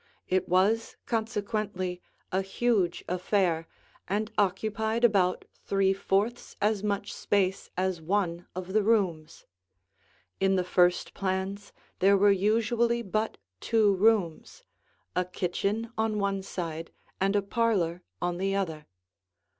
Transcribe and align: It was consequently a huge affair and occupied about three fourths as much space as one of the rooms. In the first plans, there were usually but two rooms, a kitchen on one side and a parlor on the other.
It 0.27 0.49
was 0.49 0.95
consequently 1.05 2.01
a 2.31 2.41
huge 2.41 3.03
affair 3.07 3.67
and 4.07 4.31
occupied 4.35 5.03
about 5.03 5.45
three 5.63 5.93
fourths 5.93 6.57
as 6.59 6.81
much 6.83 7.13
space 7.13 7.69
as 7.77 8.01
one 8.01 8.47
of 8.55 8.73
the 8.73 8.81
rooms. 8.81 9.45
In 10.39 10.55
the 10.55 10.63
first 10.63 11.13
plans, 11.13 11.71
there 11.99 12.17
were 12.17 12.31
usually 12.31 13.03
but 13.03 13.37
two 13.59 13.93
rooms, 13.93 14.63
a 15.15 15.23
kitchen 15.23 15.93
on 15.99 16.17
one 16.17 16.41
side 16.41 16.91
and 17.19 17.35
a 17.35 17.41
parlor 17.43 18.01
on 18.19 18.37
the 18.39 18.55
other. 18.55 18.87